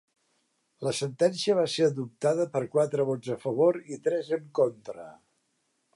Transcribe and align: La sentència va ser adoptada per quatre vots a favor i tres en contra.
La 0.87 0.93
sentència 0.99 1.57
va 1.59 1.65
ser 1.73 1.85
adoptada 1.89 2.47
per 2.55 2.63
quatre 2.77 3.07
vots 3.13 3.35
a 3.35 3.37
favor 3.47 3.81
i 3.97 4.03
tres 4.09 4.33
en 4.39 4.49
contra. 4.61 5.11